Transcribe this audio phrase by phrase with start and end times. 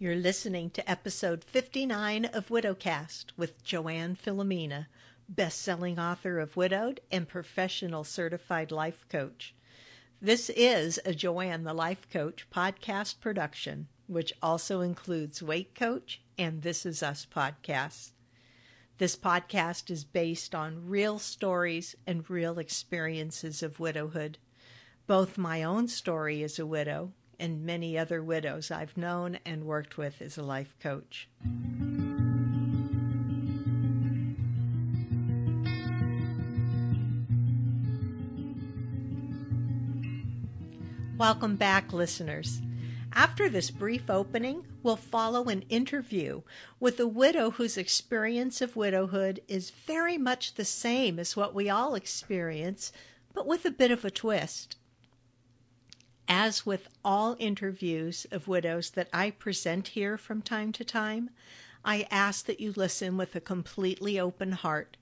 [0.00, 4.86] You're listening to episode 59 of Widowcast with Joanne Filomena,
[5.28, 9.56] best-selling author of Widowed and professional certified life coach.
[10.22, 16.62] This is a Joanne the Life Coach podcast production, which also includes Weight Coach and
[16.62, 18.12] This Is Us podcasts.
[18.98, 24.38] This podcast is based on real stories and real experiences of widowhood.
[25.08, 29.96] Both my own story as a widow and many other widows I've known and worked
[29.96, 31.28] with as a life coach.
[41.18, 42.60] Welcome back, listeners.
[43.12, 46.42] After this brief opening, we'll follow an interview
[46.78, 51.68] with a widow whose experience of widowhood is very much the same as what we
[51.68, 52.92] all experience,
[53.34, 54.76] but with a bit of a twist.
[56.30, 61.30] As with all interviews of widows that I present here from time to time,
[61.86, 64.98] I ask that you listen with a completely open heart.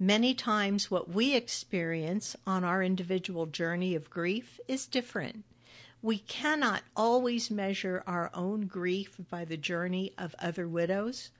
[0.00, 5.44] Many times, what we experience on our individual journey of grief is different.
[6.02, 11.30] We cannot always measure our own grief by the journey of other widows,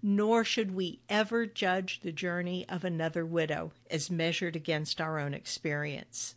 [0.00, 5.34] nor should we ever judge the journey of another widow as measured against our own
[5.34, 6.36] experience.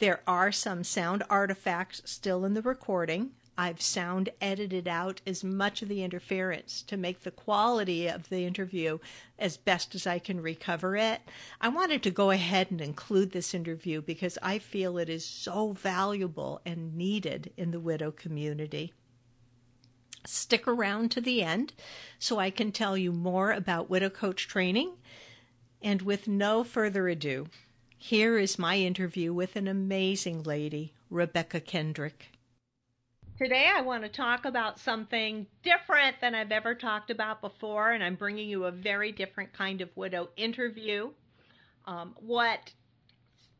[0.00, 3.32] There are some sound artifacts still in the recording.
[3.58, 8.46] I've sound edited out as much of the interference to make the quality of the
[8.46, 8.98] interview
[9.38, 11.20] as best as I can recover it.
[11.60, 15.72] I wanted to go ahead and include this interview because I feel it is so
[15.72, 18.94] valuable and needed in the widow community.
[20.24, 21.74] Stick around to the end
[22.18, 24.94] so I can tell you more about Widow Coach training.
[25.82, 27.48] And with no further ado,
[28.02, 32.28] here is my interview with an amazing lady, Rebecca Kendrick.
[33.36, 38.02] Today, I want to talk about something different than I've ever talked about before, and
[38.02, 41.10] I'm bringing you a very different kind of widow interview.
[41.84, 42.72] Um, what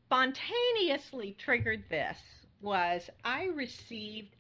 [0.07, 2.17] spontaneously triggered this
[2.63, 4.37] was I received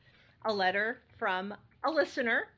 [0.46, 2.48] a letter from a listener,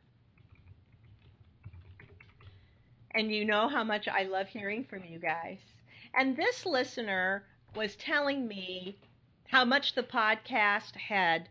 [3.17, 5.59] and you know how much I love hearing from you guys.
[6.15, 8.99] And this listener was telling me
[9.49, 11.49] how much the podcast had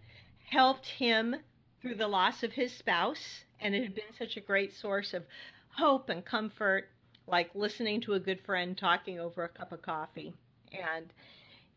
[0.49, 1.35] helped him
[1.81, 5.25] through the loss of his spouse, and it had been such a great source of
[5.69, 6.89] hope and comfort,
[7.27, 10.33] like listening to a good friend talking over a cup of coffee.
[10.71, 11.11] And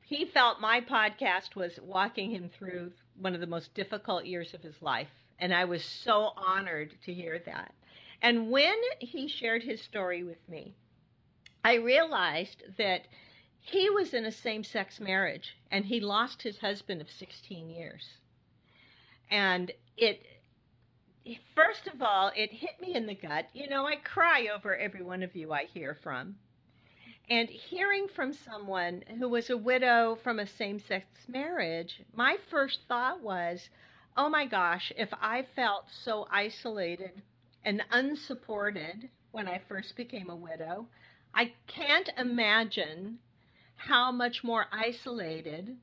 [0.03, 4.63] he felt my podcast was walking him through one of the most difficult years of
[4.63, 5.09] his life.
[5.39, 7.75] And I was so honored to hear that.
[8.21, 10.75] And when he shared his story with me,
[11.65, 13.07] I realized that
[13.61, 18.07] he was in a same sex marriage and he lost his husband of 16 years.
[19.31, 20.23] And it,
[21.55, 23.47] first of all, it hit me in the gut.
[23.55, 26.37] You know, I cry over every one of you I hear from.
[27.31, 32.81] And hearing from someone who was a widow from a same sex marriage, my first
[32.87, 33.71] thought was,
[34.19, 37.23] oh my gosh, if I felt so isolated
[37.65, 40.87] and unsupported when I first became a widow,
[41.37, 43.19] I can't imagine
[43.75, 45.77] how much more isolated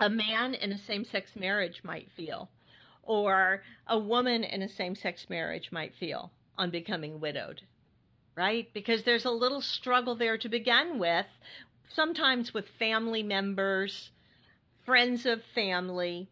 [0.00, 2.48] a man in a same sex marriage might feel,
[3.02, 7.60] or a woman in a same sex marriage might feel on becoming widowed,
[8.34, 8.72] right?
[8.72, 11.26] Because there's a little struggle there to begin with,
[11.90, 14.10] sometimes with family members,
[14.86, 16.26] friends of family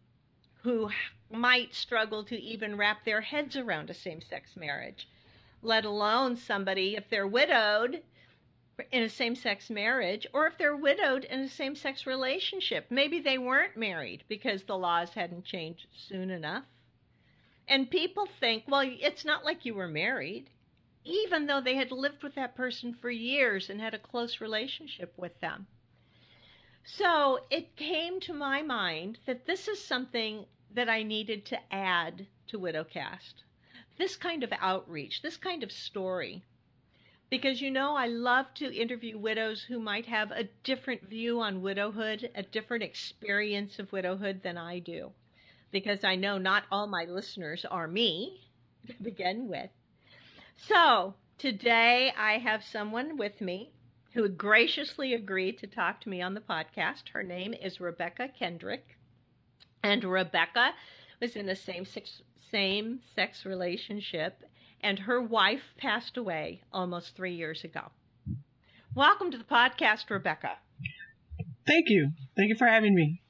[0.63, 0.89] who
[1.29, 5.07] might struggle to even wrap their heads around a same sex marriage
[5.61, 8.01] let alone somebody if they're widowed
[8.91, 12.87] in a same sex marriage or if they're widowed in a same sex relationship.
[12.89, 16.65] Maybe they weren't married because the laws hadn't changed soon enough.
[17.67, 20.49] And people think, well, it's not like you were married,
[21.03, 25.13] even though they had lived with that person for years and had a close relationship
[25.15, 25.67] with them.
[26.83, 32.25] So it came to my mind that this is something that I needed to add
[32.47, 33.43] to Widowcast
[34.01, 36.41] this kind of outreach, this kind of story.
[37.29, 41.61] Because you know, I love to interview widows who might have a different view on
[41.61, 45.11] widowhood, a different experience of widowhood than I do.
[45.69, 48.49] Because I know not all my listeners are me
[48.87, 49.69] to begin with.
[50.57, 53.69] So, today I have someone with me
[54.15, 57.09] who graciously agreed to talk to me on the podcast.
[57.13, 58.97] Her name is Rebecca Kendrick.
[59.83, 60.73] And Rebecca
[61.21, 64.43] was in the same sex, same sex relationship,
[64.81, 67.91] and her wife passed away almost three years ago.
[68.95, 70.57] Welcome to the podcast, Rebecca.
[71.67, 72.09] Thank you.
[72.35, 73.21] Thank you for having me.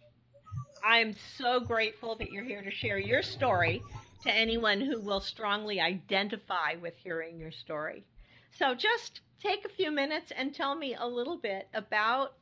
[0.83, 3.83] I'm so grateful that you're here to share your story
[4.23, 8.05] to anyone who will strongly identify with hearing your story.
[8.57, 12.35] So just take a few minutes and tell me a little bit about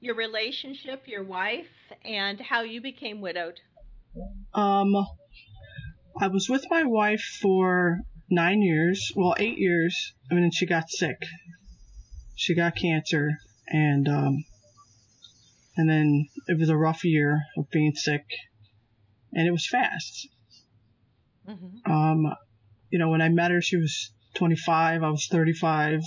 [0.00, 1.66] your relationship, your wife,
[2.04, 3.60] and how you became widowed.
[4.54, 4.94] Um,
[6.20, 8.00] I was with my wife for
[8.30, 11.18] nine years, well, eight years, and then she got sick.
[12.34, 13.30] She got cancer,
[13.66, 14.44] and um,
[15.76, 18.24] and then it was a rough year of being sick,
[19.32, 20.28] and it was fast.
[21.48, 21.90] Mm-hmm.
[21.90, 22.34] Um,
[22.90, 26.02] you know, when I met her, she was 25, I was 35.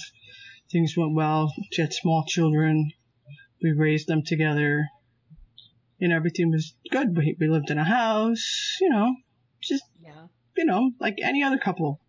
[0.72, 1.54] Things went well.
[1.72, 2.92] She had small children.
[3.62, 4.88] We raised them together.
[6.02, 7.16] And everything was good.
[7.16, 9.14] We, we lived in a house, you know,
[9.62, 10.28] just, Yeah.
[10.58, 12.00] you know, like any other couple,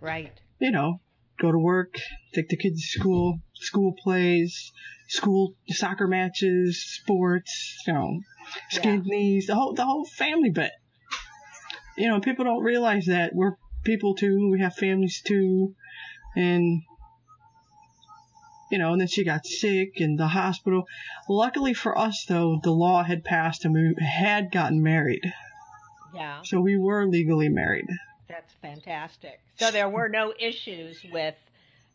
[0.00, 0.32] Right.
[0.58, 1.00] you know,
[1.38, 1.94] go to work,
[2.34, 4.72] take the kids to school, school plays,
[5.08, 8.18] school soccer matches, sports, you know,
[8.70, 10.72] skin knees, the whole, the whole family bit.
[11.98, 15.74] You know, people don't realize that we're people too, we have families too,
[16.34, 16.82] and,
[18.74, 20.88] you know, and then she got sick in the hospital.
[21.28, 25.32] Luckily for us though, the law had passed and we had gotten married.
[26.12, 26.42] Yeah.
[26.42, 27.86] So we were legally married.
[28.28, 29.38] That's fantastic.
[29.60, 31.36] So there were no issues with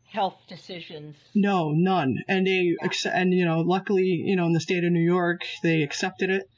[0.07, 1.17] health decisions.
[1.35, 2.23] No, none.
[2.29, 2.85] And they, Yeah.
[2.85, 6.29] accept, and you know, luckily, you know, in the state of New York, they accepted
[6.29, 6.49] it.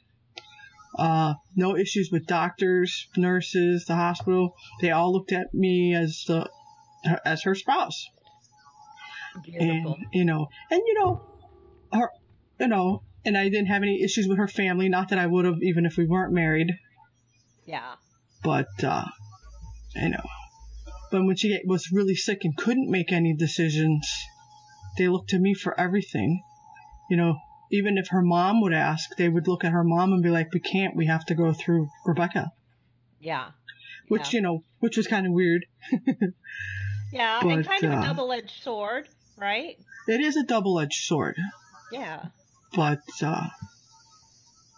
[0.96, 4.54] Uh, no issues with doctors, nurses, the hospital.
[4.80, 6.48] They all looked at me as the,
[7.24, 8.08] as her spouse.
[9.44, 9.94] Beautiful.
[9.94, 11.22] And, you know, and you know,
[11.92, 12.10] her,
[12.60, 14.88] you know, and I didn't have any issues with her family.
[14.88, 16.68] Not that I would have, even if we weren't married.
[17.66, 17.94] yeah.
[18.44, 19.04] But, uh,
[19.94, 20.24] you know,
[21.12, 24.10] but when she was really sick and couldn't make any decisions,
[24.98, 26.42] they looked to me for everything.
[27.08, 27.36] You know,
[27.70, 30.52] even if her mom would ask, they would look at her mom and be like,
[30.52, 32.50] we can't, we have to go through Rebecca.
[33.20, 33.50] Yeah.
[34.08, 34.38] Which, Yeah.
[34.38, 35.64] you know, which was kind of weird.
[37.12, 37.40] Yeah.
[37.40, 39.06] and But, kind of a uh, double edged sword,
[39.42, 39.76] right?
[40.06, 41.36] It is a double-edged sword.
[41.90, 42.26] Yeah.
[42.74, 43.48] But, uh,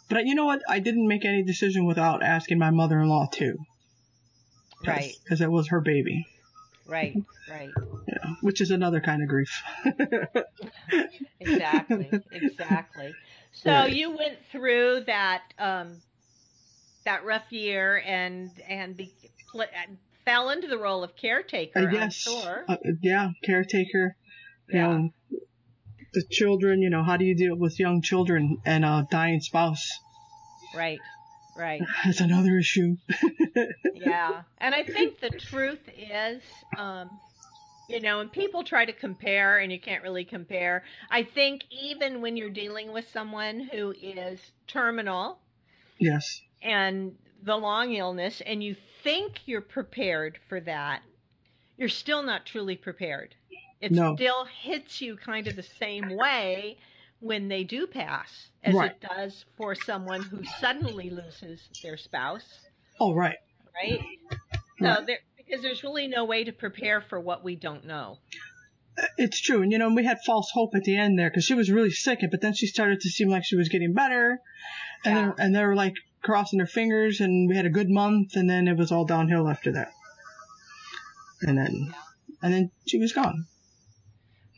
[0.08, 0.62] but you know what?
[0.69, 3.58] I didn't make any decision without asking my mother-in-law too.
[4.87, 5.12] Right.
[5.22, 6.26] Because it was her baby.
[6.87, 7.14] Right.
[7.46, 7.69] Right.
[8.08, 8.34] Yeah.
[8.40, 9.62] Which is another kind of grief.
[11.40, 12.11] Exactly.
[12.32, 13.14] exactly.
[13.52, 13.93] So Right.
[13.93, 16.00] you went through that um,
[17.05, 19.12] that rough year and and be,
[20.25, 22.11] fell into the role of caretaker.
[22.11, 22.64] Sure.
[22.66, 24.16] Uh, yeah, caretaker.
[24.69, 24.87] You Yeah.
[24.96, 25.11] know,
[26.12, 26.81] the children.
[26.82, 29.87] You know, how do you deal with young children and a dying spouse?
[30.75, 31.00] Right.
[31.56, 31.82] Right.
[32.05, 32.96] That's another issue.
[33.94, 34.43] yeah.
[34.58, 36.43] And I think the truth is,
[36.76, 37.11] um,
[37.88, 40.84] you know, and people try to compare, and you can't really compare.
[41.11, 45.38] I think even when you're dealing with someone who is terminal
[45.99, 46.40] Yes.
[46.62, 51.02] and the long illness, and you think you're prepared for that,
[51.76, 53.34] you're still not truly prepared.
[53.85, 54.15] It No.
[54.17, 56.79] still hits you kind of the same way
[57.21, 58.93] when they do pass as Right.
[58.93, 62.49] it does for someone who suddenly loses their spouse
[62.99, 63.37] Oh, right.
[63.75, 64.01] right?
[64.81, 68.17] So there, because there's really no way to prepare for what we don't know.
[69.19, 69.61] It's true.
[69.61, 71.91] And, you know, we had false hope at the end there because she was really
[71.91, 74.39] sick, but then she started to seem like she was getting better.
[75.05, 75.27] And, Yeah.
[75.27, 78.49] then, and they were like crossing their fingers, and we had a good month, and
[78.49, 79.93] then it was all downhill after that.
[81.43, 81.95] And then,
[82.43, 83.45] and then she was gone.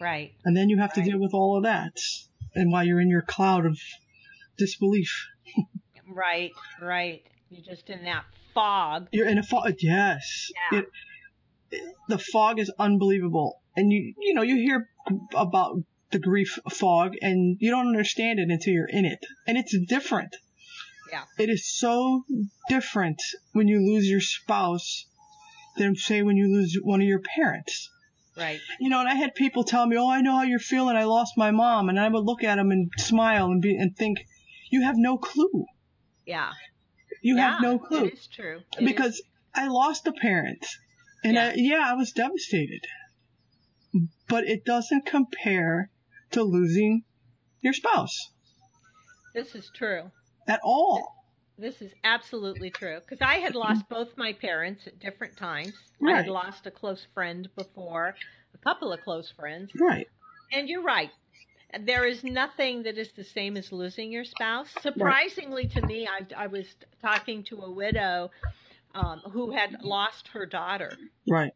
[0.00, 0.32] Right.
[0.44, 1.10] And then you have to Right.
[1.10, 1.92] deal with all of that.
[2.54, 3.78] And while you're in your cloud of
[4.56, 5.26] disbelief,
[6.08, 6.52] Right.
[6.80, 7.22] Right.
[7.50, 8.24] You're just in that
[8.54, 9.08] fog.
[9.12, 9.74] you're in a fog.
[9.80, 10.50] Yes.
[10.72, 10.80] Yeah.
[11.70, 13.60] It, the fog is unbelievable.
[13.76, 14.88] And you, you know, you hear
[15.34, 15.76] about
[16.12, 19.18] the grief fog and you don't understand it until you're in it.
[19.46, 20.34] And it's different.
[21.10, 21.24] Yeah.
[21.38, 22.24] It is so
[22.68, 23.20] different
[23.52, 25.06] when you lose your spouse
[25.76, 27.90] than say when you lose one of your parents.
[28.36, 28.60] Right.
[28.80, 30.96] You know, and I had people tell me, "Oh, I know how you're feeling.
[30.96, 33.96] I lost my mom," and I would look at them and smile and be and
[33.96, 34.18] think,
[34.70, 35.64] "You have no clue.
[36.26, 36.52] Yeah.
[37.22, 38.62] You yeah, have no clue It is true.
[38.78, 39.22] It because is-
[39.54, 40.66] I lost a parent,
[41.24, 41.48] and Yeah.
[41.48, 42.82] I, yeah, I was devastated.
[44.28, 45.90] But it doesn't compare
[46.32, 47.04] to losing
[47.62, 48.32] your spouse
[49.32, 50.10] this is true.
[50.46, 51.15] at all.
[51.58, 53.00] This is absolutely true.
[53.00, 55.90] Because I had lost both my parents at different times.
[56.04, 58.16] I had lost a close friend before,
[58.54, 59.72] a couple of close friends.
[59.78, 60.08] Right.
[60.52, 61.10] And you're right.
[61.80, 64.70] There is nothing that is the same as losing your spouse.
[64.70, 68.30] Surprisingly to me, I, I was talking to a widow
[68.94, 70.98] um, who had lost her daughter
[71.28, 71.52] Right.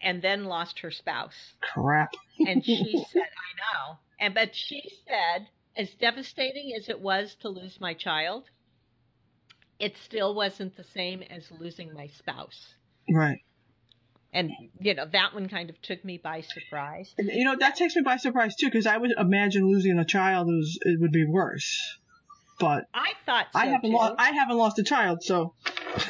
[0.00, 1.54] and then lost her spouse.
[1.60, 2.10] Crap.
[2.44, 3.98] And she said, I know.
[4.20, 8.50] And but she said, as devastating as it was to lose my child,
[9.82, 12.74] it still wasn't the same as losing my spouse.
[13.10, 13.40] Right.
[14.32, 17.12] And, you know, that one kind of took me by surprise.
[17.18, 20.46] You know, that takes me by surprise too, because I would imagine losing a child
[20.46, 21.98] was, it would be worse.
[22.60, 23.96] But I thought so I haven't too.
[23.96, 25.54] lost, I haven't lost a child, so.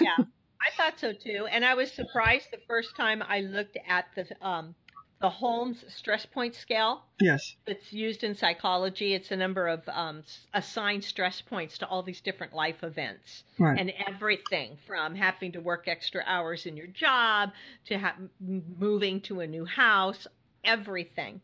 [0.00, 1.46] yeah, I thought so too.
[1.50, 4.74] And I was surprised the first time I looked at the um,
[5.22, 7.54] the Holmes stress point scale Yes.
[7.66, 9.14] It's used in psychology.
[9.14, 13.78] It's a number of um, assigned stress points to all these different life events Right.
[13.78, 17.50] and everything from having to work extra hours in your job
[17.86, 20.26] to ha- moving to a new house,
[20.64, 21.40] everything.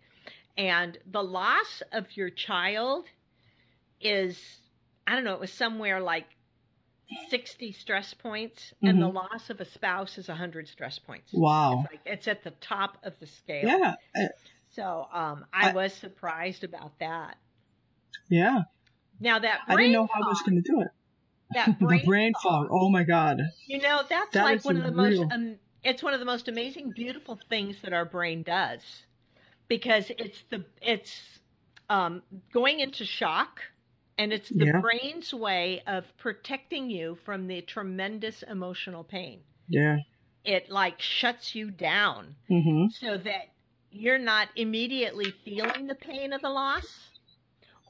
[0.57, 3.05] And the loss of your child
[4.01, 4.37] is,
[5.07, 6.27] I don't know, it was somewhere like
[7.31, 9.15] 60 stress points, and the Mhm.
[9.15, 11.33] loss of a spouse is 100 stress points.
[11.33, 11.83] wow.
[11.83, 13.69] It's like it's at the top of the scale.
[13.69, 13.95] Yeah.
[14.17, 14.29] uh,
[14.71, 17.39] So um, I, I- was surprised about that.
[18.29, 18.63] Yeah.
[19.21, 20.89] Now that I didn't know how I was going to do it.
[21.55, 22.69] that The brain, brain fog.
[22.71, 23.41] Oh my God.
[23.67, 25.23] You know, that's That like one of the real.
[25.23, 25.33] most.
[25.33, 28.83] Um, it's one of the most amazing, beautiful things that our brain does,
[29.69, 31.19] because it's the it's
[31.89, 32.23] um,
[32.53, 33.61] going into shock,
[34.19, 34.83] and it's the Yeah.
[34.83, 39.45] brain's way of protecting you from the tremendous emotional pain.
[39.69, 39.99] Yeah.
[40.45, 43.55] It like shuts you down hmm so that
[43.91, 47.18] you're not immediately feeling the pain of the loss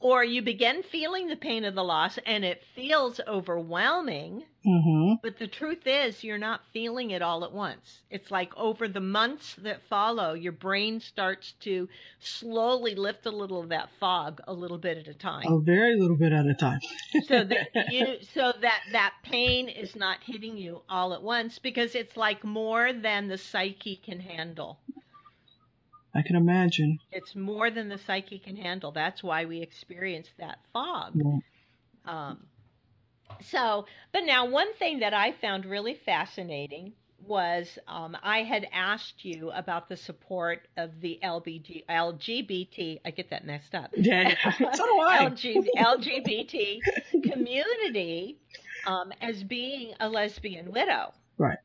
[0.01, 5.37] or you begin feeling the pain of the loss and it feels overwhelming hmm but
[5.37, 8.01] the truth is you're not feeling it all at once.
[8.09, 11.89] It's like over the months that follow your brain starts to
[12.19, 15.45] slowly lift a little of that fog a little bit at a time.
[15.45, 16.79] A very little bit at a time.
[17.27, 21.95] so that you so that that pain is not hitting you all at once because
[21.95, 24.79] it's like more than the psyche can handle
[26.13, 26.99] I can imagine.
[27.11, 28.91] It's more than the psyche can handle.
[28.91, 31.13] That's why we experience that fog.
[31.15, 31.39] Yeah.
[32.05, 32.45] Um,
[33.41, 36.93] so, but now one thing that I found really fascinating
[37.25, 43.01] was um, I had asked you about the support of the LBG, LGBT.
[43.05, 43.91] I get that messed up.
[43.95, 44.33] Yeah.
[44.57, 45.29] so do I.
[45.29, 46.79] LG, LGBT
[47.31, 48.39] community
[48.87, 51.13] um, as being a lesbian widow.
[51.37, 51.59] Right.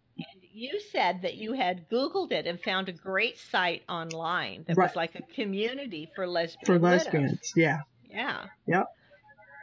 [0.57, 4.95] You said that you had Googled it and found a great site online that was
[4.95, 7.07] like a community for lesbian For widows.
[7.07, 7.53] lesbians.
[7.57, 7.79] Yeah.
[8.09, 8.85] Yeah.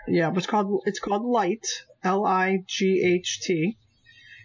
[0.08, 1.66] Yeah, but it's called it's called Light,
[2.04, 3.78] L I G H T.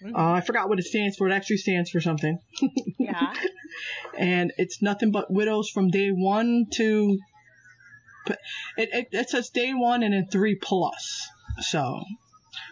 [0.04, 0.14] Mhm.
[0.14, 1.26] Uh, I forgot what it stands for.
[1.28, 2.38] It actually stands for something,
[2.98, 3.32] Yeah.
[4.16, 7.18] and it's nothing but widows from day one to.
[8.76, 11.26] It, it it says day one and then three plus.
[11.60, 12.04] So,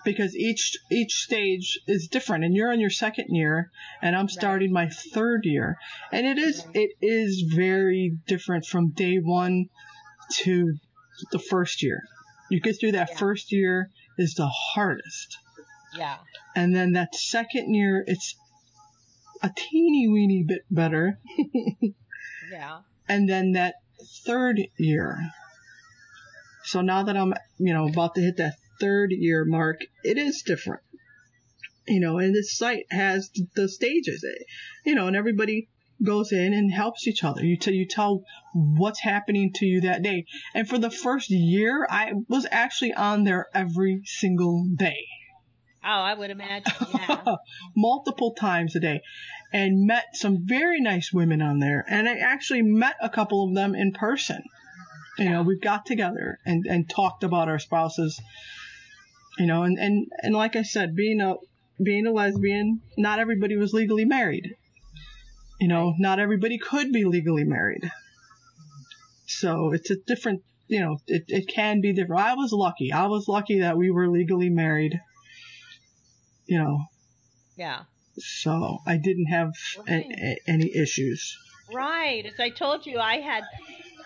[0.04, 3.70] because each each stage is different, and you're in your second year,
[4.02, 5.76] and I'm starting my third year,
[6.12, 9.66] and it is, it is very different from day one
[10.42, 10.74] to
[11.32, 12.02] the first year.
[12.50, 13.16] You get through that Yeah.
[13.18, 15.38] first year is the hardest.
[15.96, 16.18] Yeah.
[16.56, 18.34] And then that second year, it's
[19.42, 21.18] a teeny weeny bit better.
[22.52, 22.80] Yeah.
[23.08, 23.74] And then that
[24.24, 25.18] third year.
[26.64, 30.42] So now that I'm, you know, about to hit that third year mark, it is
[30.42, 30.82] different.
[31.86, 34.24] You know, and this site has the stages,
[34.86, 35.68] you know, and everybody
[36.02, 37.44] goes in and helps each other.
[37.44, 40.24] You tell, you tell what's happening to you that day.
[40.54, 45.06] And for the first year, I was actually on there every single day.
[45.84, 46.72] Oh, I would imagine.
[46.94, 47.36] Yeah.
[47.76, 49.02] multiple times a day
[49.52, 51.84] and met some very nice women on there.
[51.86, 54.42] And I actually met a couple of them in person.
[55.18, 58.20] You know, we got together and, and talked about our spouses.
[59.38, 61.34] You know, and, and, and like I said, being a,
[61.82, 64.54] being a lesbian, not everybody was legally married.
[65.60, 67.90] You know, not everybody could be legally married.
[69.26, 72.20] So it's a different, you know, it, it can be different.
[72.22, 72.92] I was lucky.
[72.92, 75.00] I was lucky that we were legally married.
[76.46, 76.78] You know,
[77.56, 77.84] yeah.
[78.18, 79.52] so I didn't have
[79.88, 81.36] a- a- any issues.
[81.72, 82.26] Right.
[82.26, 83.44] As I told you, I had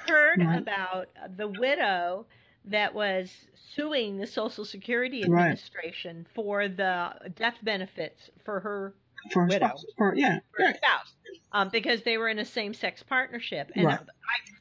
[0.06, 0.58] heard Right.
[0.58, 2.26] about the widow
[2.70, 3.32] that was
[3.74, 5.42] suing the Social Security Right.
[5.42, 8.94] Administration for the death benefits for her,
[9.32, 9.66] For Widow.
[9.66, 10.76] spouse, for yeah, for her right.
[10.76, 11.12] spouse
[11.52, 13.70] um, because they were in a same sex partnership.
[13.74, 13.98] And Right.
[14.00, 14.58] I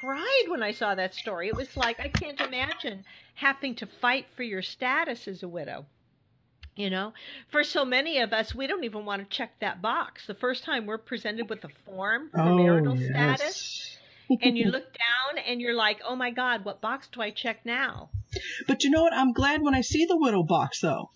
[0.00, 1.48] cried when I saw that story.
[1.48, 5.86] It was like, I can't imagine having to fight for your status as a widow.
[6.76, 7.12] You know,
[7.50, 10.26] for so many of us, we don't even want to check that box.
[10.26, 13.98] The first time we're presented with a form for Oh marital status,
[14.40, 17.64] and you look down and you're like, oh my God, what box do I check
[17.64, 18.10] now?
[18.66, 19.12] But you know what?
[19.12, 21.10] I'm glad when I see the widow box though,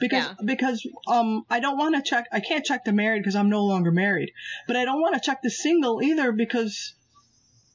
[0.00, 0.34] because Yeah.
[0.44, 2.26] because um I don't want to check.
[2.32, 4.30] I can't check the married because I'm no longer married.
[4.66, 6.94] But I don't want to check the single either because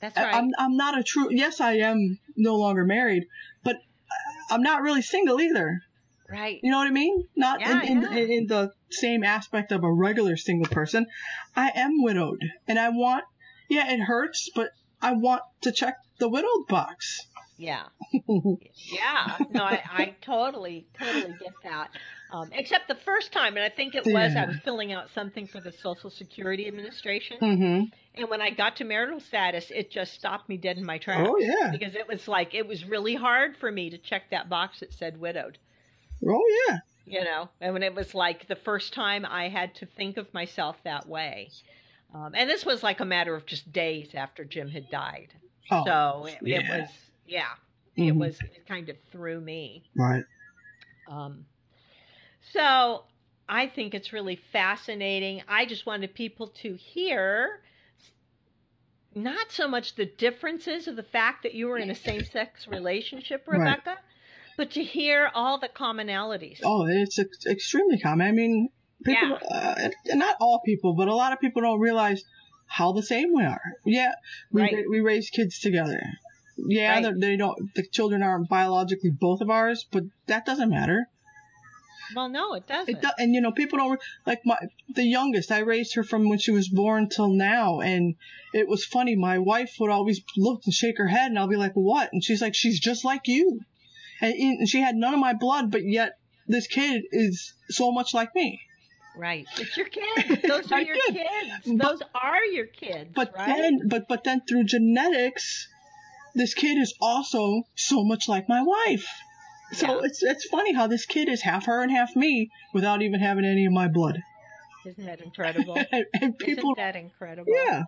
[0.01, 0.36] That's I- right.
[0.36, 1.27] I'm I'm not a true.
[1.32, 3.25] Yes, I am no longer married,
[3.63, 3.77] but
[4.50, 5.82] I'm not really single either.
[6.29, 6.60] Right.
[6.62, 7.25] You know what I mean?
[7.38, 8.17] Not Yeah, in, in, yeah.
[8.17, 11.06] in, in the same aspect of a regular single person.
[11.56, 13.24] I am widowed, and I want.
[13.70, 14.70] Yeah, it hurts, but
[15.01, 17.25] I want to check the widowed box.
[17.57, 17.83] Yeah.
[18.91, 19.37] Yeah.
[19.51, 21.89] No, I, I totally, totally get that.
[22.31, 24.43] Um, except the first time, and I think it was, Yeah.
[24.43, 27.37] I was filling out something for the Social Security Administration.
[27.39, 27.83] hmm
[28.15, 31.27] And when I got to marital status, it just stopped me dead in my tracks.
[31.29, 31.69] Oh yeah.
[31.71, 34.93] Because it was like, it was really hard for me to check that box that
[34.93, 35.57] said widowed.
[36.25, 36.77] Oh yeah.
[37.05, 40.33] you know and when it was like the first time i had to think of
[40.33, 41.49] myself that way
[42.17, 45.33] um, and this was like a matter of just days after jim had died
[45.71, 45.83] Oh.
[45.86, 46.89] so it, it was
[47.25, 47.53] yeah
[47.95, 48.19] it Mhm.
[48.19, 50.24] was it kind of threw me Right.
[51.07, 51.45] um,
[52.53, 53.03] so
[53.50, 57.59] i think it's really fascinating i just wanted people to hear
[59.15, 63.43] not so much the differences of the fact that you were in a same-sex relationship
[63.47, 63.59] Right.
[63.59, 63.97] rebecca
[64.57, 68.25] but to hear all the commonalities Oh, it's extremely common.
[68.25, 68.69] I mean,
[69.03, 72.23] people, uh, not all people, but a lot of people don't realize
[72.67, 73.61] how the same we are.
[73.85, 74.13] Yeah,
[74.51, 74.85] we Right.
[74.89, 76.01] we raise kids together.
[76.57, 77.19] Yeah, Right.
[77.19, 77.73] they're- don't.
[77.75, 81.07] The children aren't biologically both of ours, but that doesn't matter.
[82.15, 84.57] well no it doesn't It do, and you know, people don't like my
[84.95, 85.51] the youngest.
[85.51, 88.15] I raised her from when she was born till now, and
[88.53, 89.15] it was funny.
[89.17, 92.23] My wife would always look and shake her head, and I'll be like, "What?" And
[92.23, 93.59] she's like, "She's just like you,"
[94.21, 96.13] and, and she had none of my blood, but yet
[96.47, 98.61] this kid is so much like me.
[99.17, 99.47] Right.
[99.57, 100.41] It's your kids.
[100.47, 101.15] Those are your kid.
[101.65, 101.81] kids.
[101.81, 103.12] Those are your kids.
[103.15, 103.47] But right?
[103.57, 105.67] then, but but then through genetics,
[106.36, 109.07] this kid is also so much like my wife.
[109.74, 110.05] So Yeah.
[110.07, 113.45] it's it's funny how this kid is half her and half me without even having
[113.45, 114.21] any of my blood.
[114.86, 115.75] Isn't that incredible?
[116.21, 117.51] and people, Isn't that incredible?
[117.53, 117.83] yeah,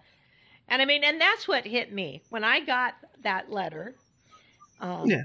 [0.68, 3.96] And I mean, and that's what hit me when I got that letter.
[4.82, 5.24] Um, Yeah.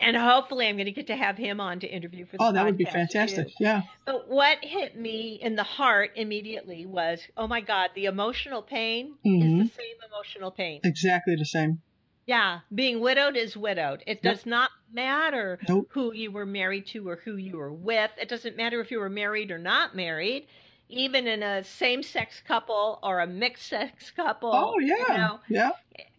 [0.00, 2.52] And hopefully, I'm going to get to have him on to interview for the oh,
[2.52, 3.46] that would be fantastic.
[3.48, 3.54] too.
[3.60, 8.60] Yeah, But what hit me in the heart immediately was, oh my God, the emotional
[8.60, 9.62] pain Mhm.
[9.62, 10.80] is the same emotional pain.
[10.84, 11.80] exactly the same.
[12.26, 14.02] Yeah, being widowed is widowed.
[14.06, 15.88] It does not matter Nope.
[15.90, 18.10] who you were married to or who you were with.
[18.20, 20.46] It doesn't matter if you were married or not married.
[20.88, 24.52] Even in a same-sex couple or a mixed-sex couple.
[24.54, 25.70] Oh yeah, You know, yeah,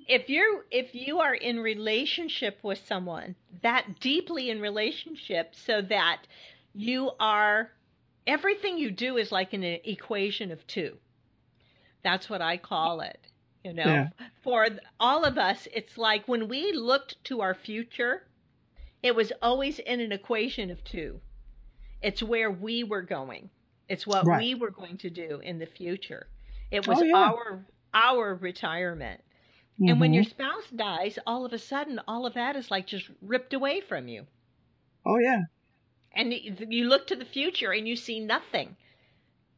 [0.08, 6.22] if you're if you are in relationship with someone that deeply in relationship, so that
[6.74, 7.72] you are
[8.28, 10.98] everything you do is like an equation of two.
[12.04, 13.20] That's what I call it.
[13.64, 14.10] You know, Yeah.
[14.44, 14.68] for
[15.00, 18.28] all of us, it's like when we looked to our future,
[19.02, 21.20] it was always in an equation of two.
[22.02, 23.50] It's where we were going.
[23.90, 24.40] It's what Right.
[24.40, 26.28] we were going to do in the future.
[26.70, 27.16] It was Oh, yeah.
[27.16, 29.22] our our retirement.
[29.80, 30.30] And when your mm-hmm.
[30.30, 34.08] spouse dies, all of a sudden, all of that is like just ripped away from
[34.08, 34.26] you.
[35.06, 35.44] oh yeah,
[36.14, 38.76] And you look to the future and you see nothing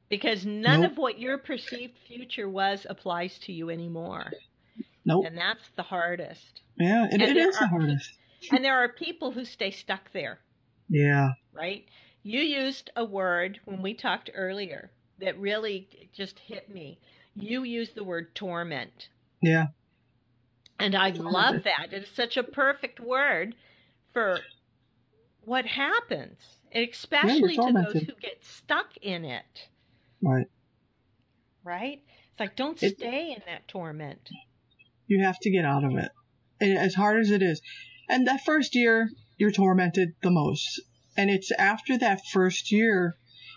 [0.10, 0.92] because none Nope.
[0.92, 4.32] of what your perceived future was applies to you anymore.
[5.06, 6.62] nope, And that's the hardest.
[6.78, 8.18] yeah, it, and it the are- hardest.
[8.52, 10.40] And there are people who stay stuck there,
[10.90, 11.86] Yeah, right?
[12.24, 17.00] You used a word when we talked earlier that really just hit me.
[17.36, 19.10] You used the word torment.
[19.42, 19.68] yeah,
[20.80, 21.88] And I love that.
[21.92, 23.56] It's such a perfect word
[24.14, 24.40] for
[25.44, 26.38] what happens,
[26.72, 29.70] and especially to those who get stuck in it,
[30.22, 30.48] right.
[31.64, 32.02] right?
[32.32, 34.30] It's like, don't It- stay in that torment.
[35.08, 36.12] You have to get out of it,
[36.60, 37.62] and as hard as it is.
[38.10, 40.82] And that first year, you're tormented the most.
[41.16, 43.16] And it's after that first year,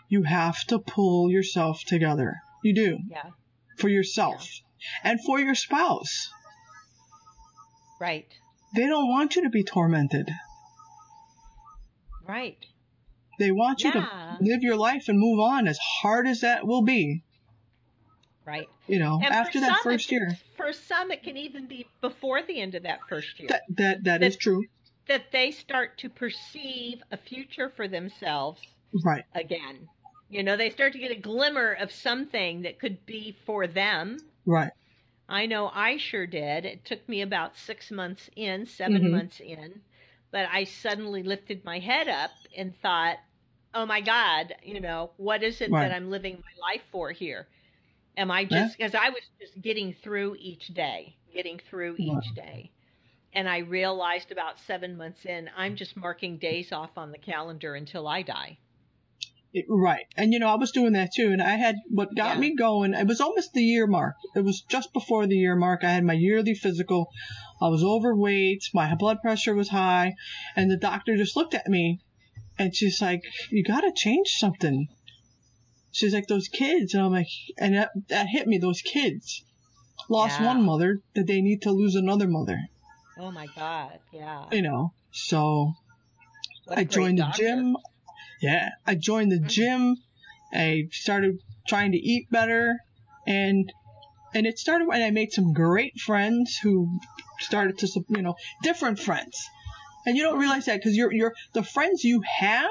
[0.08, 2.36] you have to pull yourself together.
[2.62, 2.98] You do.
[3.08, 3.30] Yeah,
[3.78, 4.48] For yourself.
[5.04, 6.30] And for your spouse.
[8.00, 8.26] Right,
[8.74, 10.28] They don't want you to be tormented.
[12.26, 12.58] right.
[13.38, 14.36] They want you Yeah.
[14.38, 17.22] to live your life and move on as hard as that will be.
[18.44, 18.68] Right.
[18.86, 20.36] You know, And after that some, first year.
[20.56, 23.48] For some, it can even be before the end of that first year.
[23.48, 24.64] That that that is true.
[25.06, 28.60] that they start to perceive a future for themselves
[29.04, 29.24] Right.
[29.34, 29.88] again.
[30.28, 34.18] You know, they start to get a glimmer of something that could be for them.
[34.46, 34.72] Right.
[35.30, 36.66] I know I sure did.
[36.66, 39.10] It took me about six months in, 7 Mhm.
[39.10, 39.82] months in,
[40.30, 43.18] but I suddenly lifted my head up and thought,
[43.72, 45.78] oh my God, you know, what is it Right.
[45.78, 47.48] that I'm living my life for here?
[48.16, 52.72] Am I just, because I was just getting through each day, getting through each day.
[53.32, 57.74] And I realized about seven months in, I'm just marking days off on the calendar
[57.76, 58.60] until I die.
[59.52, 60.06] It- right.
[60.16, 61.32] And you know, I was doing that too.
[61.32, 62.40] And I had what got Yeah.
[62.40, 62.94] me going.
[62.94, 64.14] It was almost the year mark.
[64.36, 65.82] It was just before the year mark.
[65.82, 67.08] I had my yearly physical.
[67.60, 68.62] I was overweight.
[68.72, 70.14] My blood pressure was high.
[70.56, 72.00] And the doctor just looked at me
[72.58, 74.86] And she's like, you gotta change something.
[75.92, 76.92] She's like, those kids.
[76.94, 77.26] And I'm like,
[77.58, 79.42] and that, that hit me, those kids.
[80.10, 80.46] Lost Yeah.
[80.48, 82.60] one mother, that they need to lose another mother.
[83.18, 83.98] Oh my God.
[84.12, 84.44] Yeah.
[84.52, 85.72] You know, so
[86.68, 87.76] I joined the gym.
[88.40, 89.48] Yeah, I joined the Mhm.
[89.48, 89.96] gym.
[90.52, 92.78] I started trying to eat better,
[93.26, 93.72] and
[94.32, 97.00] and it started when I made some great friends who
[97.40, 99.36] started to, you know, different friends.
[100.06, 102.70] And you don't realize that because you're you're the friends you have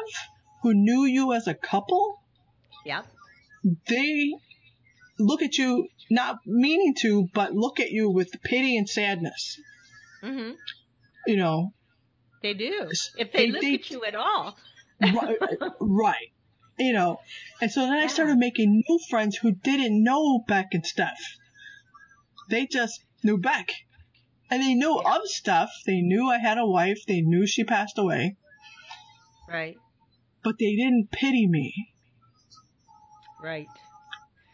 [0.64, 2.22] who knew you as a couple.
[2.86, 3.04] Yeah.
[3.88, 4.34] They
[5.20, 9.60] look at you not meaning to, but look at you with pity and sadness.
[10.22, 10.52] hmm
[11.28, 11.74] You know,
[12.42, 12.90] They do.
[13.18, 14.58] If they they- look they- at you at all.
[15.02, 16.32] Right, uh, right.
[16.78, 17.20] You know,
[17.62, 21.20] and so then I started making new friends who didn't know Beck and Steph.
[22.50, 23.72] They just knew Beck.
[24.50, 25.16] And they knew Yeah.
[25.18, 25.72] of Steph.
[25.86, 27.06] They knew I had a wife.
[27.06, 28.38] They knew she passed away.
[29.48, 29.78] Right.
[30.44, 31.94] But they didn't pity me.
[33.42, 33.68] Right.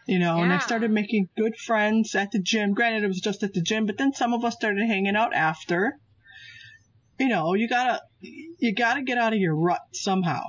[0.08, 2.74] You know, and I started making good friends at the gym.
[2.74, 5.34] Granted, it was just at the gym, but then some of us started hanging out
[5.34, 5.98] after.
[7.20, 10.44] You know, you gotta, you gotta get out of your rut somehow.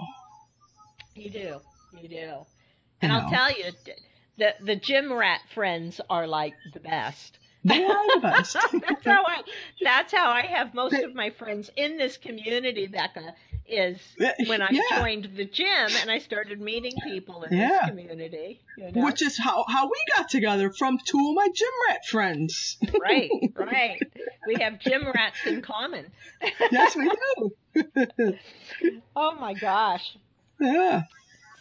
[1.15, 1.61] You do.
[2.01, 2.33] You do.
[3.01, 3.31] And You I'll know.
[3.31, 3.65] tell you,
[4.39, 7.39] the the gym rat friends are like the best.
[7.69, 8.57] They are the best.
[8.81, 9.43] that's how I.
[9.83, 12.87] That's how I have most of my friends in this community.
[12.87, 13.35] Becca
[13.69, 13.99] is
[14.47, 14.81] when I Yeah.
[14.99, 15.67] joined the gym
[16.01, 17.69] and I started meeting people in Yeah.
[17.69, 18.61] this community.
[18.77, 19.05] You know?
[19.05, 22.77] Which is how, how we got together from two of my gym rat friends.
[23.01, 24.03] right, right.
[24.47, 26.07] We have gym rats in common.
[26.71, 28.39] yes, we do.
[29.17, 30.17] Oh my gosh.
[30.61, 31.03] yeah,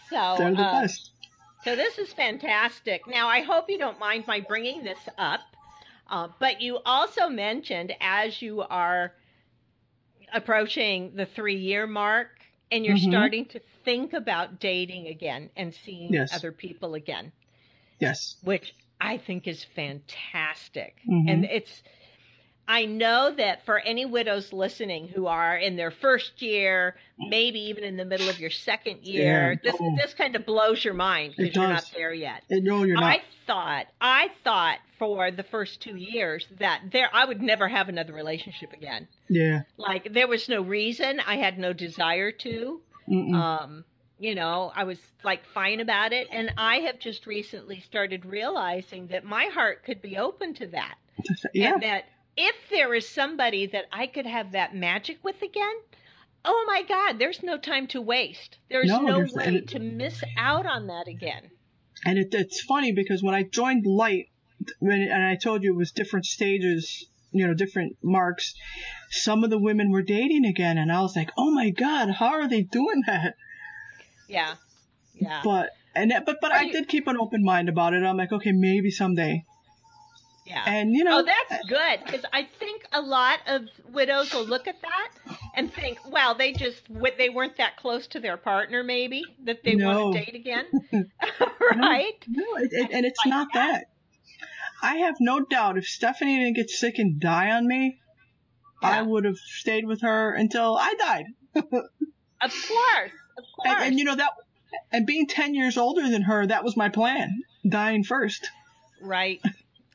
[0.09, 1.11] So, they're the uh, best.
[1.63, 3.07] So this is fantastic.
[3.07, 5.39] Now, I hope you don't mind my bringing this up,
[6.09, 9.13] uh, but you also mentioned as you are
[10.33, 12.29] approaching the three-year mark
[12.71, 13.09] and you're Mhm.
[13.09, 16.31] starting to think about dating again and seeing Yes.
[16.31, 17.31] other people again,
[17.99, 18.35] Yes.
[18.43, 20.97] which I think is fantastic.
[21.07, 21.29] Mhm.
[21.29, 21.83] And it's
[22.67, 27.83] I know that for any widows listening who are in their first year, maybe even
[27.83, 29.71] in the middle of your second year, Yeah.
[29.71, 29.95] this Oh.
[30.01, 32.43] this kind of blows your mind because you're not there yet.
[32.49, 33.03] And no, you're not.
[33.03, 37.87] I thought I thought for the first two years that there I would never have
[37.89, 39.07] another relationship again.
[39.29, 39.61] yeah.
[39.77, 42.81] Like there was no reason, I had no desire to.
[43.09, 43.35] Mm-mm.
[43.35, 43.85] Um,
[44.17, 49.07] you know, I was like fine about it, and I have just recently started realizing
[49.07, 50.95] that my heart could be open to that,
[51.53, 51.73] yeah.
[51.73, 52.05] and that
[52.37, 55.75] if there is somebody that I could have that magic with again.
[56.47, 57.17] Oh my God!
[57.17, 58.57] There's no time to waste.
[58.69, 61.49] There's No, no there's- way it- to miss out on that again.
[62.05, 64.27] And it, it's funny because when I joined Light,
[64.79, 68.53] when, and I told you it was different stages, you know, different marks,
[69.09, 72.27] some of the women were dating again, and I was like, oh my god, how
[72.33, 73.33] are they doing that?
[74.27, 74.55] Yeah,
[75.15, 75.41] yeah.
[75.43, 78.03] But and but but Are I you- did keep an open mind about it.
[78.03, 79.45] I'm like, okay, maybe someday.
[80.45, 80.63] Yeah.
[80.67, 84.67] And you know, oh, that's good because I think a lot of widows will look
[84.67, 85.09] at that
[85.55, 86.83] and think, "Well, they just
[87.17, 90.09] they weren't that close to their partner, maybe that they No.
[90.09, 90.65] want to date again."
[91.75, 92.13] right?
[92.27, 93.85] No, it, it, and it's not that.
[94.83, 97.99] I have no doubt if Stephanie didn't get sick and die on me,
[98.83, 101.25] I would have stayed with her until I died.
[102.41, 103.65] Of course, of course.
[103.77, 104.29] And, and you know that,
[104.91, 107.41] and being ten years older than her, that was my plan.
[107.67, 108.47] Dying first.
[109.01, 109.41] right?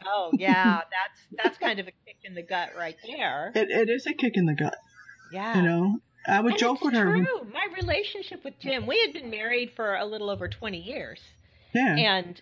[0.06, 3.52] Oh yeah, that's that's kind of a kick in the gut right there.
[3.54, 4.76] It, it is a kick in the gut.
[5.32, 5.56] Yeah.
[5.56, 7.04] You know, I would And joke with her.
[7.04, 7.46] True.
[7.52, 11.20] My relationship with Jim, we had been married for a little over 20 years.
[11.74, 11.94] Yeah.
[11.96, 12.40] and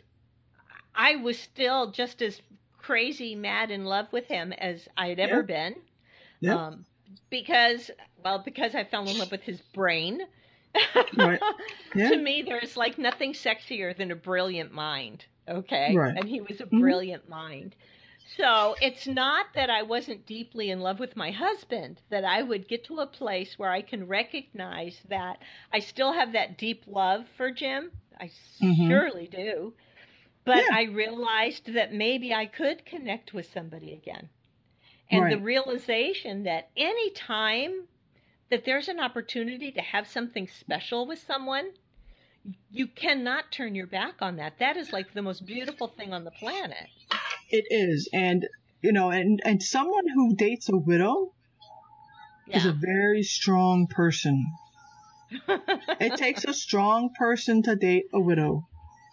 [0.94, 2.40] I was still just as
[2.78, 5.42] crazy mad in love with him as I had ever Yeah.
[5.42, 5.74] been.
[6.40, 6.56] Yep.
[6.56, 6.84] Um,
[7.30, 7.90] because,
[8.24, 10.20] well, because I fell in love with his brain.
[11.16, 11.40] Right.
[11.94, 12.10] Yeah.
[12.10, 15.24] to me, there's like nothing sexier than a brilliant mind.
[15.48, 16.00] Okay.
[16.00, 16.16] Right.
[16.16, 16.78] And he was a Mhm.
[16.78, 17.74] brilliant mind.
[18.37, 22.68] So it's not that I wasn't deeply in love with my husband, that I would
[22.68, 27.28] get to a place where I can recognize that I still have that deep love
[27.28, 27.92] for Jim.
[28.20, 28.30] I
[28.61, 29.00] Mhm.
[29.00, 29.74] surely do.
[30.44, 30.72] But Yeah.
[30.72, 34.30] I realized that maybe I could connect with somebody again.
[35.11, 37.88] And the realization that any time
[38.50, 41.74] that there's an opportunity to have something special with someone,
[42.70, 44.58] you cannot turn your back on that.
[44.58, 46.87] That is like the most beautiful thing on the planet.
[47.50, 48.46] It is, and
[48.82, 51.32] you know, and and someone who dates a widow
[52.48, 54.46] is a very strong person.
[56.00, 58.66] It takes a strong person to date a widow.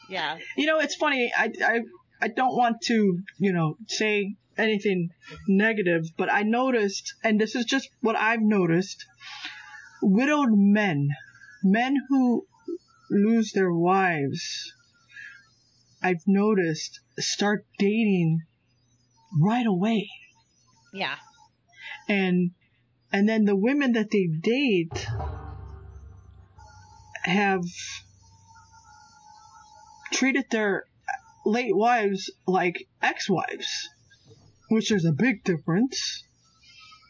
[0.10, 0.38] yeah.
[0.56, 1.32] You know, it's funny.
[1.36, 1.82] I I
[2.22, 5.10] I don't want to you know say anything
[5.48, 9.06] negative, but I noticed, and this is just what I've noticed,
[10.02, 11.10] widowed men
[11.66, 12.46] men who
[13.16, 14.74] lose their wives,
[16.04, 18.42] I've noticed, start dating
[19.40, 20.10] right away.
[20.94, 21.16] Yeah.
[22.08, 22.52] And,
[23.12, 25.08] and then the women that they date
[27.24, 27.64] have
[30.12, 30.86] treated their
[31.46, 33.90] late wives like ex-wives,
[34.70, 36.24] which is a big difference.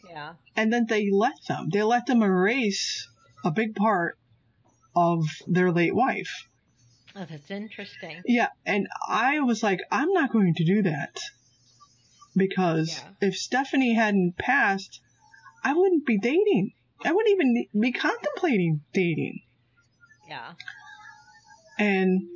[0.09, 0.33] Yeah.
[0.55, 3.07] And then they let them, they let them erase
[3.43, 4.17] a big part
[4.95, 6.47] of their late wife.
[7.15, 8.21] Oh, that's interesting.
[8.25, 11.17] Yeah, and I was like, I'm not going to do that.
[12.35, 12.89] Because
[13.21, 13.29] Yeah.
[13.29, 14.99] if Stephanie hadn't passed,
[15.63, 16.73] I wouldn't be dating.
[17.03, 19.41] I wouldn't even be contemplating dating.
[20.27, 20.53] Yeah.
[21.79, 22.27] And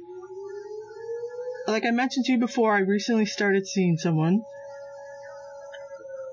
[1.68, 4.44] like I mentioned to you before, I recently started seeing someone.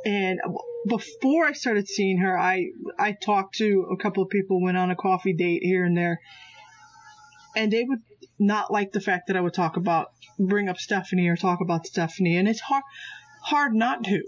[0.07, 0.39] And
[0.87, 2.67] before I started seeing her, I
[2.97, 6.21] I talked to a couple of people, went on a coffee date here and there,
[7.57, 7.99] and they would
[8.39, 11.87] not like the fact that I would talk about bring up Stephanie or talk about
[11.89, 12.85] Stephanie, and it's hard
[13.43, 14.23] hard not to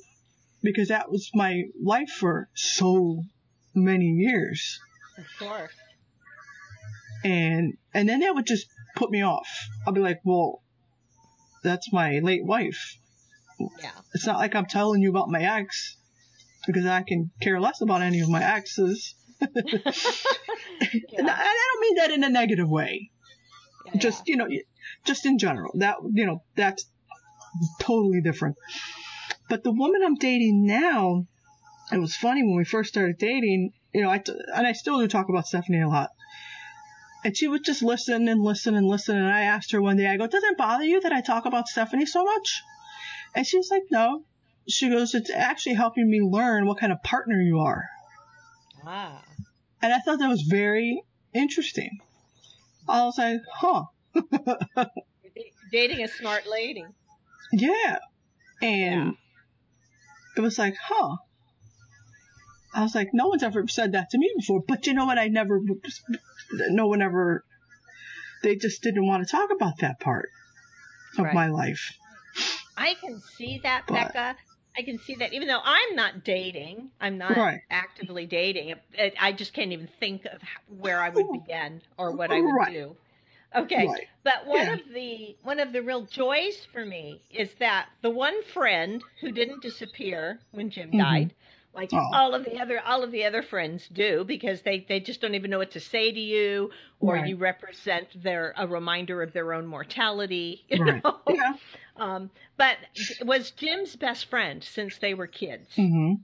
[0.65, 3.23] because that was my life for so
[3.73, 4.81] many years,
[5.17, 5.73] Of course.
[7.23, 9.49] and and then that would just put me off.
[9.87, 10.61] I'll be like, well,
[11.63, 12.97] that's my late wife.
[13.59, 13.91] Yeah.
[14.15, 15.97] It's not like I'm telling you about my ex
[16.67, 19.15] because I can care less about any of my exes.
[20.81, 23.11] And I don't mean that in a negative way.
[23.87, 24.01] Yeah.
[24.01, 24.49] Just, you know,
[25.05, 25.73] just in general.
[25.79, 26.85] That, you know, that's
[27.81, 28.57] totally different.
[29.49, 31.27] But the woman I'm dating now,
[31.91, 34.99] it was funny when we first started dating, you know, I, t- and I still
[34.99, 36.11] do talk about Stephanie a lot.
[37.25, 39.17] And she would just listen and listen and listen.
[39.17, 41.47] And I asked her one day, I go, does it bother you that I talk
[41.47, 42.63] about Stephanie so much?
[43.35, 44.23] And she's like, no.
[44.69, 47.85] She goes, it's actually helping me learn what kind of partner you are.
[48.85, 49.23] Ah.
[49.81, 51.99] And I thought that was very interesting.
[52.89, 53.85] I was like, huh.
[55.73, 56.85] Dating a smart lady.
[57.53, 57.99] Yeah.
[58.61, 59.11] And Yeah.
[60.37, 61.17] it was like, huh.
[62.75, 64.63] I was like, no one's ever said that to me before.
[64.67, 65.19] But you know what?
[65.19, 65.61] I never,
[66.71, 67.45] no one ever,
[68.43, 70.29] they just didn't want to talk about that part
[71.19, 71.35] of Right.
[71.35, 71.93] my life.
[72.79, 74.37] I can see that, Becca.
[74.77, 77.61] I can see that, even though I'm not dating, I'm not Right.
[77.71, 78.71] actively dating.
[78.71, 82.41] It, it, I just can't even think of where I would begin or what I
[82.41, 82.63] would Right.
[82.63, 82.97] do.
[83.57, 84.09] Okay, Right.
[84.25, 84.75] but one Yeah.
[84.75, 89.33] of the one of the real joys for me is that the one friend who
[89.33, 90.95] didn't disappear when Jim Mhm.
[90.95, 91.35] died,
[91.75, 92.09] like Oh.
[92.13, 95.35] all of the other all of the other friends do, because they they just don't
[95.35, 97.27] even know what to say to you, or Right.
[97.27, 100.65] you represent their a reminder of their own mortality.
[100.71, 101.05] You Right.
[101.05, 101.23] know?
[101.27, 101.55] Yeah.
[101.99, 102.79] Um, but
[103.23, 105.69] was Jim's best friend since they were kids.
[105.77, 106.15] hmm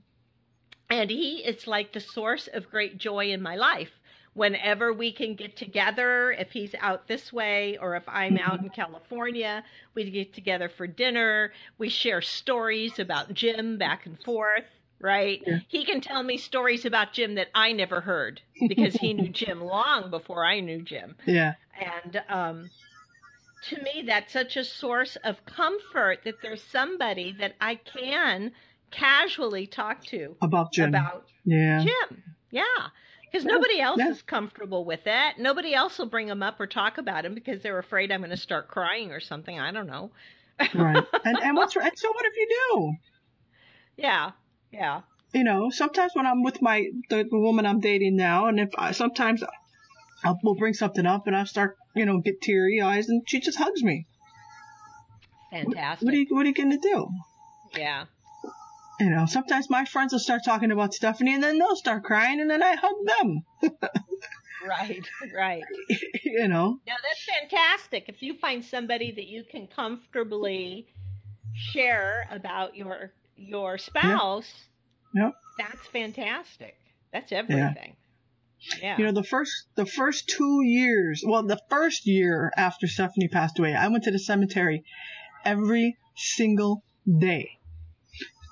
[0.89, 3.99] And he is like the source of great joy in my life.
[4.33, 8.69] Whenever we can get together, if he's out this way or if I'm out in
[8.69, 9.63] California,
[9.95, 11.53] we get together for dinner.
[11.77, 14.65] We share stories about Jim back and forth,
[14.99, 15.43] right?
[15.45, 15.59] Yeah.
[15.67, 19.61] He can tell me stories about Jim that I never heard because he knew Jim
[19.61, 21.15] long before I knew Jim.
[21.25, 21.55] Yeah.
[21.79, 22.71] And um,
[23.69, 28.51] to me, that's such a source of comfort that there's somebody that I can
[28.91, 30.89] casually talk to About Jim.
[30.89, 31.83] about yeah.
[31.83, 32.23] Jim.
[32.51, 32.63] Yeah.
[33.23, 34.09] Because nobody else yeah.
[34.11, 35.37] is comfortable with it.
[35.39, 38.29] Nobody else will bring him up or talk about him because they're afraid I'm going
[38.29, 39.59] to start crying or something.
[39.59, 40.11] I don't know.
[40.73, 41.03] Right.
[41.25, 42.93] And, and what's, and so what if you do?
[43.97, 44.31] Yeah.
[44.71, 45.01] Yeah.
[45.33, 48.69] you know, sometimes when I'm with my the, the woman I'm dating now, and if
[48.77, 49.43] I sometimes
[50.23, 53.39] I'll we'll bring something up and I start, you know, get teary eyes, and she
[53.39, 54.05] just hugs me.
[55.51, 56.05] Fantastic.
[56.05, 57.07] what are you What are you gonna do?
[57.77, 58.05] yeah.
[58.99, 62.39] You know, sometimes my friends will start talking about Stephanie, and then they'll start crying,
[62.39, 63.71] and then I hug them.
[64.67, 65.07] Right.
[65.35, 65.61] Right.
[66.23, 68.05] you know, Now that's fantastic.
[68.09, 70.87] If you find somebody that you can comfortably
[71.53, 74.51] share about your your spouse,
[75.13, 75.33] Yep.
[75.59, 76.75] that's fantastic.
[77.13, 77.95] That's everything.
[77.95, 78.04] Yeah.
[78.97, 83.59] You know the first the first two years, well, the first year after Stephanie passed
[83.59, 84.83] away, I went to the cemetery
[85.43, 87.49] every single day.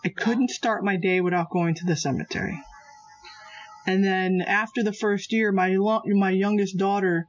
[0.06, 2.60] I couldn't start my day without going to the cemetery.
[3.88, 7.28] And then after the first year, my lo- my youngest daughter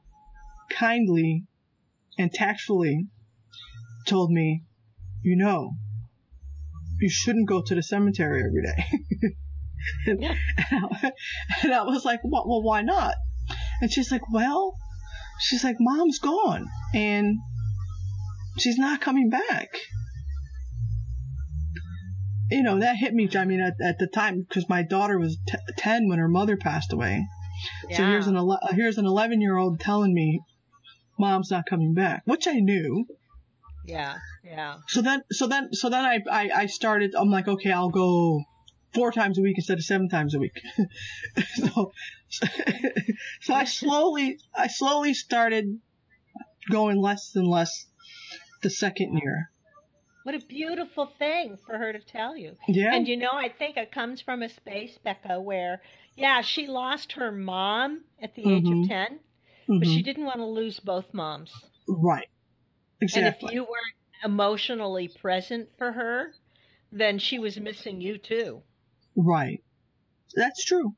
[0.69, 1.43] kindly
[2.17, 3.07] and tactfully
[4.07, 4.63] told me,
[5.21, 5.71] you know,
[6.99, 9.35] you shouldn't go to the cemetery every day.
[10.07, 10.35] and, Yeah.
[10.71, 11.11] and, I,
[11.63, 13.15] and I was like, well, well, why not?
[13.81, 14.75] And she's like, well,
[15.39, 17.37] she's like, mom's gone and
[18.57, 19.69] she's not coming back.
[22.51, 25.37] You know, that hit me, I mean, at, at the time, because my daughter was
[25.47, 27.25] t- 10 when her mother passed away.
[27.91, 30.41] So here's an ele- here's an 11 year old telling me,
[31.17, 33.07] "Mom's not coming back," which I knew.
[33.85, 34.17] Yeah.
[34.43, 34.75] Yeah.
[34.87, 37.15] So then, so then, so then I, I, I started.
[37.17, 38.43] I'm like, okay, I'll go
[38.95, 40.53] four times a week instead of seven times a week.
[41.55, 41.91] so,
[43.41, 45.79] so I slowly, I slowly started
[46.71, 47.85] going less and less
[48.63, 49.49] the second year.
[50.23, 52.57] What a beautiful thing for her to tell you.
[52.67, 52.95] Yeah.
[52.95, 55.81] And you know, I think it comes from a space, Becca, where,
[56.15, 58.83] yeah, she lost her mom at the age Mhm.
[58.83, 59.19] of 10,
[59.67, 59.93] but Mhm.
[59.93, 61.51] she didn't want to lose both moms.
[61.87, 62.27] right.
[63.01, 63.27] Exactly.
[63.27, 66.33] And if you weren't emotionally present for her,
[66.91, 68.63] then she was missing you too.
[69.15, 69.61] Right.
[70.35, 70.95] That's true.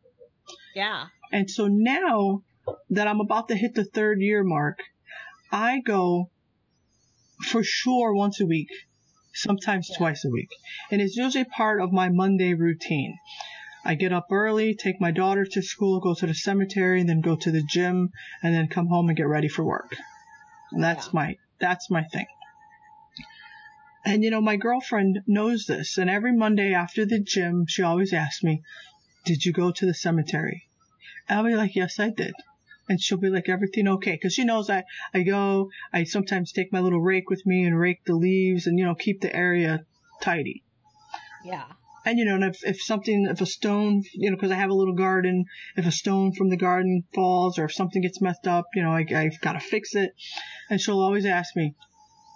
[0.75, 1.07] Yeah.
[1.31, 2.41] And so now
[2.89, 4.79] that I'm about to hit the third year mark,
[5.51, 6.29] I go
[7.49, 8.69] for sure once a week,
[9.33, 9.97] sometimes Yeah.
[9.97, 10.49] twice a week.
[10.91, 13.15] And it's usually part of my Monday routine.
[13.85, 17.21] I get up early, take my daughter to school, go to the cemetery, and then
[17.21, 18.09] go to the gym,
[18.43, 19.95] and then come home and get ready for work.
[20.71, 21.11] And that's Yeah.
[21.13, 22.25] my, that's my thing.
[24.07, 28.13] And you know, my girlfriend knows this, and every Monday after the gym, she always
[28.13, 28.63] asks me,
[29.25, 30.69] did you go to the cemetery?
[31.27, 32.33] I'll be like, yes, I did.
[32.87, 34.17] And she'll be like, everything okay?
[34.17, 37.77] Cause she knows I, I go, I sometimes take my little rake with me and
[37.77, 39.83] rake the leaves and, you know, keep the area
[40.21, 40.63] tidy.
[41.43, 41.65] Yeah.
[42.05, 44.69] And, you know, and if, if something, if a stone, you know, cause I have
[44.69, 45.43] a little garden,
[45.75, 48.91] if a stone from the garden falls or if something gets messed up, you know,
[48.91, 50.11] I, I've got to fix it.
[50.69, 51.75] And she'll always ask me,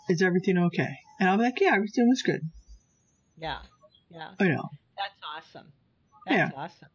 [0.09, 0.97] is everything okay?
[1.21, 2.41] And I'll be like, yeah, everything was good.
[3.37, 3.59] Yeah.
[4.09, 4.31] Yeah.
[4.39, 4.69] I know.
[4.97, 5.71] That's awesome.
[6.25, 6.59] That's Yeah.
[6.59, 6.89] awesome.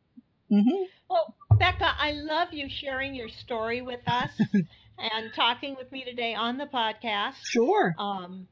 [0.51, 4.33] hmm Well, Becca, I love you sharing your story with us
[4.99, 7.35] and talking with me today on the podcast.
[7.45, 7.95] Sure.
[7.99, 8.49] Um,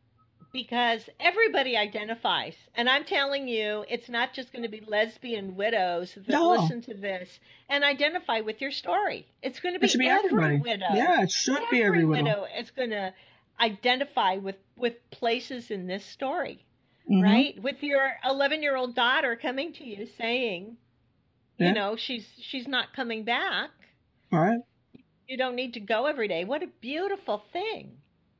[0.52, 6.14] because everybody identifies, and I'm telling you, it's not just going to be lesbian widows
[6.14, 6.50] that No.
[6.50, 9.26] listen to this and identify with your story.
[9.42, 10.58] It's going to be, It be every everybody.
[10.58, 10.86] widow.
[10.94, 12.22] Yeah, it should be every every widow.
[12.22, 13.12] widow is going to
[13.60, 16.64] identify with with places in this story,
[17.10, 17.22] Mhm.
[17.22, 17.62] right?
[17.62, 20.76] With your 11 year old daughter coming to you saying,
[21.58, 21.68] Yeah.
[21.68, 23.70] you know, she's she's not coming back.
[24.32, 24.60] All right.
[25.28, 26.44] You don't need to go every day.
[26.44, 27.96] What a beautiful thing.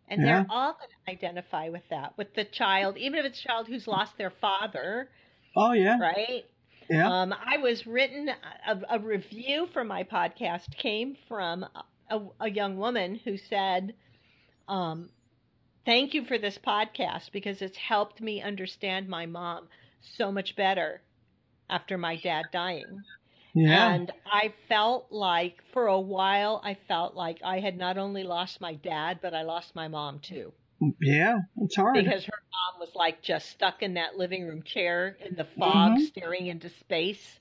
[0.08, 0.26] And Yeah.
[0.42, 3.68] they're all going to identify with that, with the child, even if it's a child
[3.68, 5.10] who's lost their father,
[5.56, 5.98] Oh yeah.
[5.98, 6.44] right?
[6.90, 7.08] Yeah.
[7.22, 8.28] Um, I was written
[8.66, 11.64] a, a review for my podcast came from
[12.10, 13.94] a, a young woman who said,
[14.68, 15.10] um,
[15.84, 19.68] "Thank you for this podcast because it's helped me understand my mom
[20.00, 21.02] so much better
[21.68, 23.02] after my dad dying."
[23.54, 23.94] yeah.
[23.94, 28.60] And I felt like for a while I felt like I had not only lost
[28.60, 30.52] my dad, but I lost my mom too
[31.00, 31.38] yeah.
[31.58, 31.94] It's hard.
[31.94, 35.92] because her mom was like just stuck in that living room chair in the fog
[35.92, 36.06] Mhm.
[36.06, 37.38] staring into space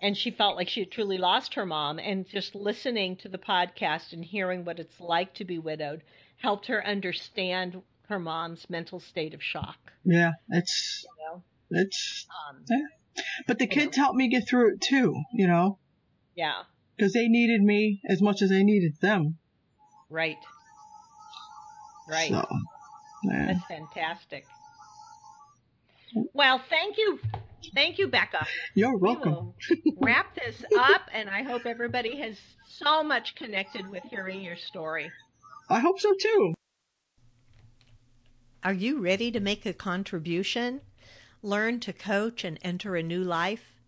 [0.00, 3.38] and she felt like she had truly lost her mom and just listening to the
[3.38, 6.02] podcast and hearing what it's like to be widowed
[6.42, 10.32] helped her understand her mom's mental state of shock yeah.
[10.50, 12.26] It's you know it's.
[12.50, 12.64] um,
[13.46, 15.14] But the kids helped me get through it too.
[15.32, 15.78] You know,
[16.34, 16.62] yeah
[16.96, 19.38] because they needed me as much as I needed them.
[20.10, 20.36] right
[22.08, 22.46] right So.
[23.24, 23.46] Yeah.
[23.52, 24.44] That's fantastic.
[26.34, 27.20] Well, thank you.
[27.74, 28.44] Thank you, Becca.
[28.74, 29.32] You're We welcome.
[29.32, 29.54] will
[30.00, 35.10] wrap this up, and I hope everybody has so much connected with hearing your story.
[35.72, 36.54] I hope so too.
[38.62, 40.82] Are you ready to make a contribution?
[41.42, 43.80] Learn to coach and enter a new life?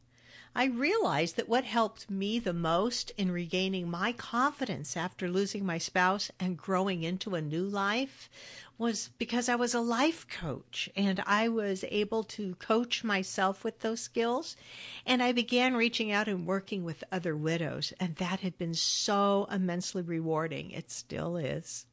[0.57, 5.79] I realized that what helped me the most in regaining my confidence after losing my
[5.79, 8.31] spouse and growing into a new life
[8.79, 13.81] was because I was a life coach and I was able to coach myself with
[13.81, 14.57] those skills.
[15.05, 19.49] And I began reaching out and working with other widows, and that had been so
[19.51, 20.71] immensely rewarding.
[20.71, 21.87] It still is.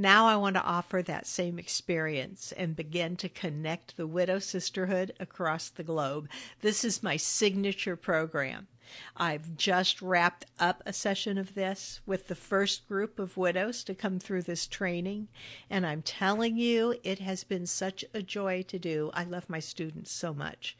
[0.00, 5.12] Now I want to offer that same experience and begin to connect the widow sisterhood
[5.18, 6.28] across the globe.
[6.60, 8.68] This is my signature program.
[9.16, 13.94] I've just wrapped up a session of this with the first group of widows to
[13.96, 15.26] come through this training,
[15.68, 19.10] and I'm telling you, it has been such a joy to do.
[19.14, 20.76] I love my students so much.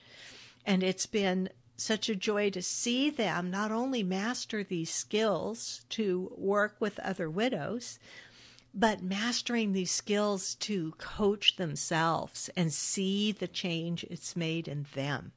[0.64, 6.32] And it's been such a joy to see them not only master these skills to
[6.36, 7.98] work with other widows,
[8.74, 15.32] but mastering these skills to coach themselves and see the change it's made in them.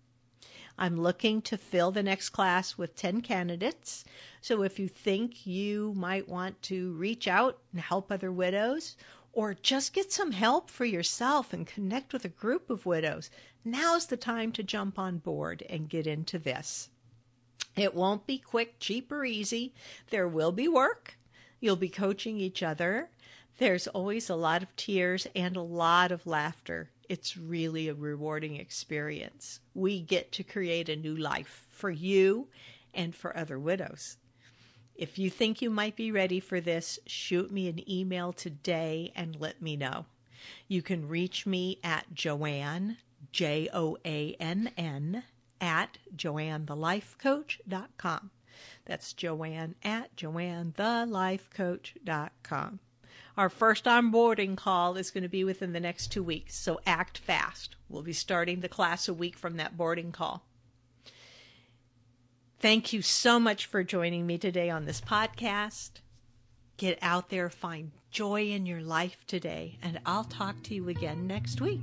[0.78, 4.04] I'm looking to fill the next class with 10 candidates.
[4.42, 8.96] So if you think you might want to reach out and help other widows,
[9.34, 13.30] or just get some help for yourself and connect with a group of widows,
[13.64, 16.90] now's the time to jump on board and get into this.
[17.76, 19.74] It won't be quick, cheap, or easy.
[20.10, 21.18] There will be work.
[21.62, 23.10] You'll be coaching each other.
[23.60, 26.90] There's always a lot of tears and a lot of laughter.
[27.08, 29.60] It's really a rewarding experience.
[29.76, 32.48] We get to create a new life for you
[32.94, 34.18] and for other widows.
[34.96, 39.40] If you think you might be ready for this, shoot me an email today and
[39.40, 40.08] let me know.
[40.68, 42.98] You can reach me at Joann,
[43.32, 45.24] J O A N N,
[45.60, 48.32] at joannthelifecoach.com.
[48.86, 52.80] That's Joann at joannthelifecoach.com.
[53.38, 57.18] Our first onboarding call is going to be within the next two weeks, so act
[57.18, 57.76] fast.
[57.88, 60.44] We'll be starting the class a week from that boarding call.
[62.60, 65.92] Thank you so much for joining me today on this podcast.
[66.78, 71.26] Get out there, find joy in your life today, and I'll talk to you again
[71.26, 71.82] next week.